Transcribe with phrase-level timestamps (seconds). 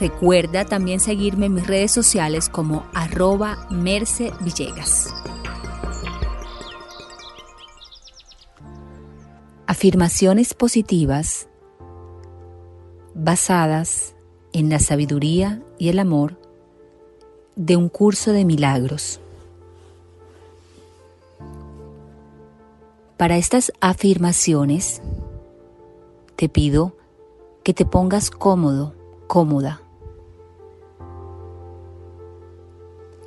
[0.00, 5.12] Recuerda también seguirme en mis redes sociales como arroba Merce Villegas.
[9.66, 11.48] Afirmaciones positivas
[13.14, 14.14] basadas
[14.52, 16.40] en la sabiduría y el amor
[17.56, 19.20] de un curso de milagros.
[23.16, 25.02] Para estas afirmaciones
[26.36, 26.96] te pido
[27.64, 28.94] que te pongas cómodo,
[29.26, 29.82] cómoda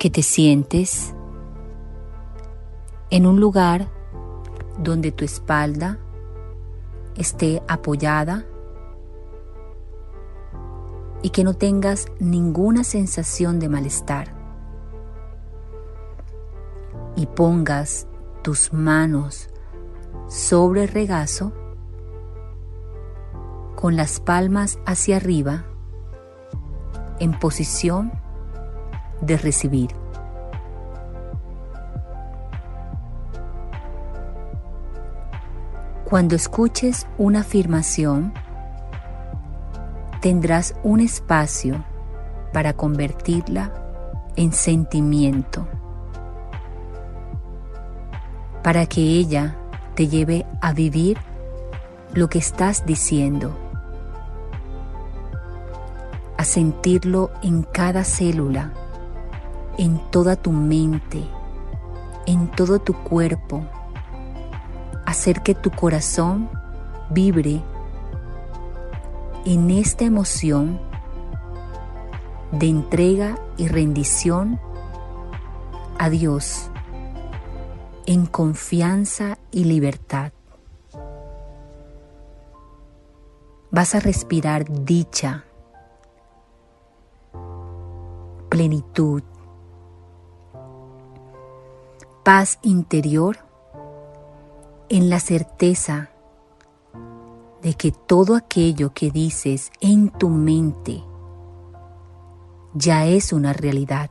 [0.02, 1.14] que te sientes
[3.10, 3.88] en un lugar
[4.76, 5.96] donde tu espalda
[7.14, 8.44] esté apoyada
[11.22, 14.34] y que no tengas ninguna sensación de malestar.
[17.14, 18.08] Y pongas
[18.42, 19.50] tus manos
[20.26, 21.52] sobre el regazo
[23.76, 25.64] con las palmas hacia arriba
[27.20, 28.10] en posición
[29.22, 29.90] de recibir.
[36.04, 38.34] Cuando escuches una afirmación,
[40.20, 41.82] tendrás un espacio
[42.52, 43.72] para convertirla
[44.36, 45.66] en sentimiento,
[48.62, 49.56] para que ella
[49.94, 51.16] te lleve a vivir
[52.12, 53.56] lo que estás diciendo,
[56.36, 58.72] a sentirlo en cada célula
[59.78, 61.24] en toda tu mente,
[62.26, 63.64] en todo tu cuerpo.
[65.06, 66.48] Hacer que tu corazón
[67.10, 67.62] vibre
[69.44, 70.80] en esta emoción
[72.52, 74.60] de entrega y rendición
[75.98, 76.70] a Dios
[78.06, 80.32] en confianza y libertad.
[83.70, 85.44] Vas a respirar dicha,
[88.50, 89.22] plenitud,
[92.22, 93.38] paz interior
[94.88, 96.10] en la certeza
[97.62, 101.02] de que todo aquello que dices en tu mente
[102.74, 104.10] ya es una realidad.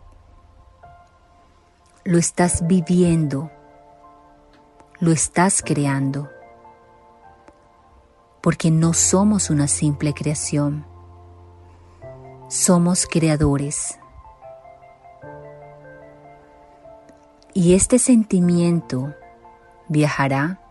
[2.04, 3.50] Lo estás viviendo,
[5.00, 6.30] lo estás creando,
[8.42, 10.86] porque no somos una simple creación,
[12.50, 14.01] somos creadores.
[17.54, 19.14] Y este sentimiento
[19.90, 20.62] viajará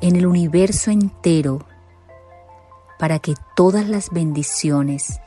[0.00, 1.66] en el universo entero
[2.96, 5.20] para que todas las bendiciones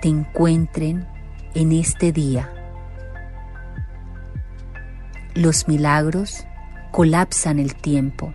[0.00, 1.06] te encuentren
[1.54, 2.50] en este día.
[5.34, 6.46] Los milagros
[6.90, 8.32] colapsan el tiempo.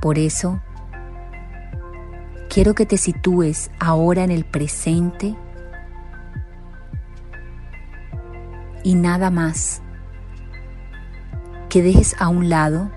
[0.00, 0.60] Por eso,
[2.50, 5.36] quiero que te sitúes ahora en el presente
[8.82, 9.82] y nada más.
[11.68, 12.90] Que dejes a un lado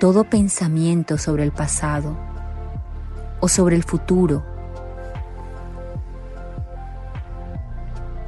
[0.00, 2.16] todo pensamiento sobre el pasado
[3.40, 4.44] o sobre el futuro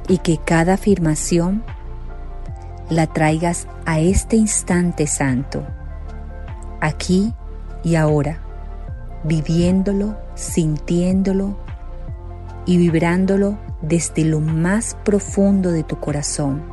[0.07, 1.63] y que cada afirmación
[2.89, 5.65] la traigas a este instante santo,
[6.79, 7.33] aquí
[7.83, 8.39] y ahora,
[9.23, 11.57] viviéndolo, sintiéndolo
[12.65, 16.63] y vibrándolo desde lo más profundo de tu corazón.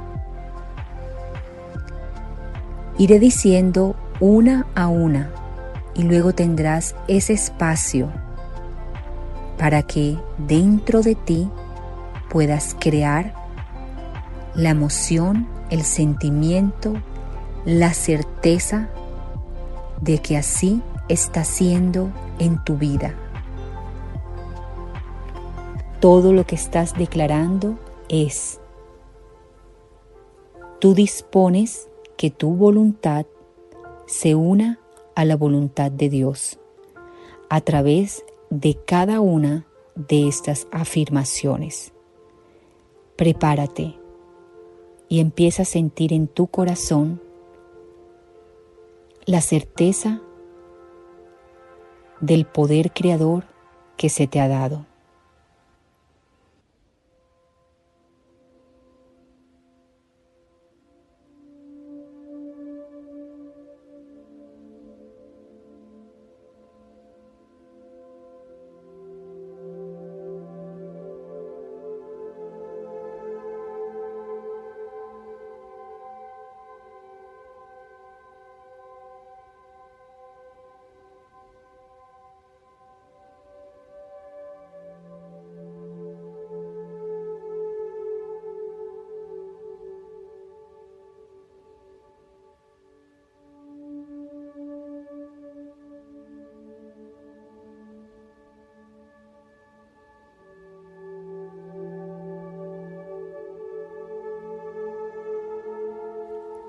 [2.96, 5.30] Iré diciendo una a una
[5.94, 8.10] y luego tendrás ese espacio
[9.58, 11.50] para que dentro de ti
[12.30, 13.34] puedas crear
[14.54, 16.94] la emoción, el sentimiento,
[17.64, 18.88] la certeza
[20.00, 23.14] de que así está siendo en tu vida.
[26.04, 27.78] Todo lo que estás declarando
[28.10, 28.60] es,
[30.78, 33.24] tú dispones que tu voluntad
[34.04, 34.78] se una
[35.14, 36.58] a la voluntad de Dios
[37.48, 41.94] a través de cada una de estas afirmaciones.
[43.16, 43.98] Prepárate
[45.08, 47.18] y empieza a sentir en tu corazón
[49.24, 50.20] la certeza
[52.20, 53.44] del poder creador
[53.96, 54.84] que se te ha dado.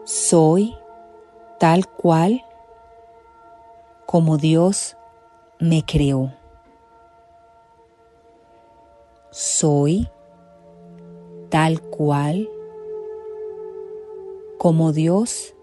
[0.06, 0.78] Soy
[1.60, 2.46] tal cual
[4.06, 4.96] como Dios
[5.60, 6.32] me creó.
[9.32, 10.08] Soy
[11.50, 12.48] tal cual
[14.60, 15.56] como Dios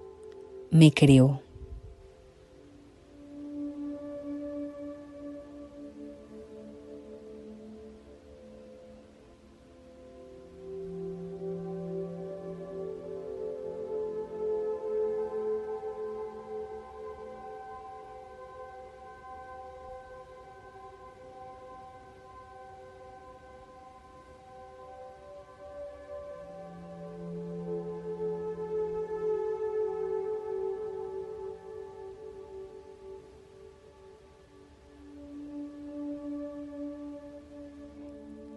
[0.70, 1.40] me creó.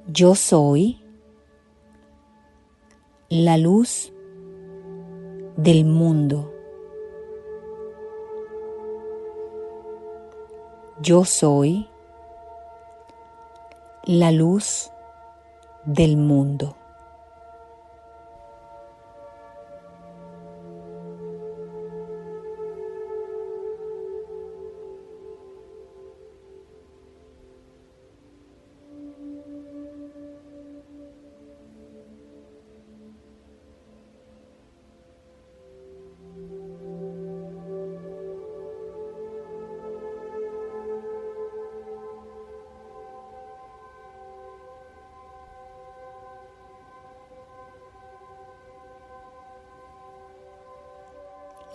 [0.07, 1.01] Yo soy
[3.27, 4.13] la luz
[5.57, 6.53] del mundo.
[11.01, 11.89] Yo soy
[14.03, 14.91] la luz
[15.85, 16.75] del mundo.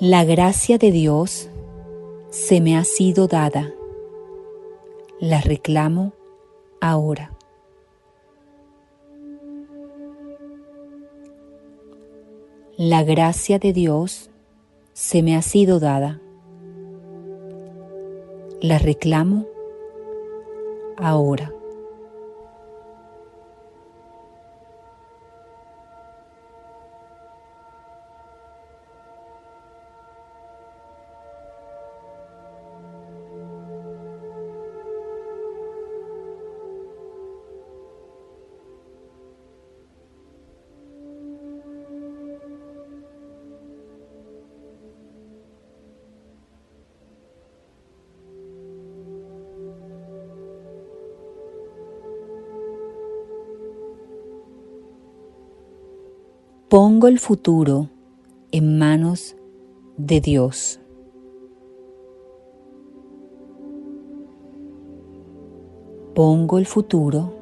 [0.03, 1.51] La gracia de Dios
[2.31, 3.71] se me ha sido dada.
[5.21, 6.15] La reclamo
[6.81, 7.37] ahora.
[12.79, 14.31] La gracia de Dios
[14.95, 16.19] se me ha sido dada.
[18.63, 19.45] La reclamo
[20.97, 21.53] ahora.
[56.71, 57.89] Pongo el futuro
[58.53, 59.35] en manos
[59.97, 60.79] de Dios.
[66.15, 67.35] Pongo el futuro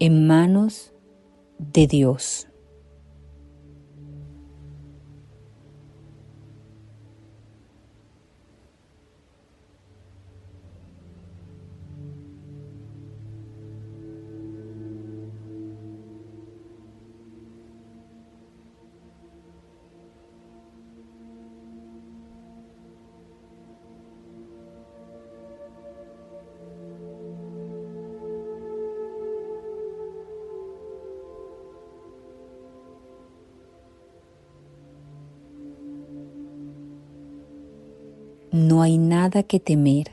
[0.00, 0.92] en manos
[1.56, 2.49] de Dios.
[38.52, 40.10] No hay nada que temer.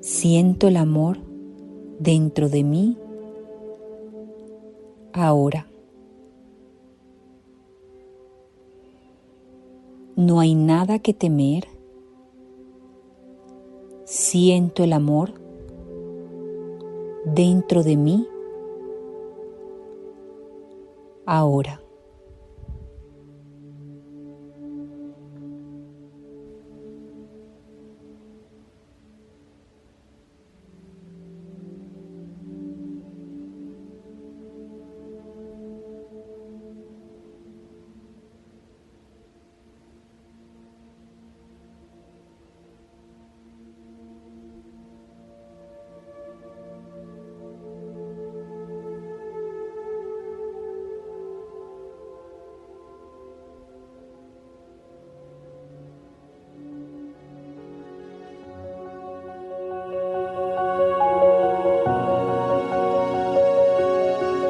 [0.00, 1.18] Siento el amor
[1.98, 2.98] dentro de mí
[5.12, 5.66] ahora.
[10.16, 11.68] No hay nada que temer.
[14.04, 15.34] Siento el amor
[17.24, 18.28] dentro de mí
[21.24, 21.83] ahora.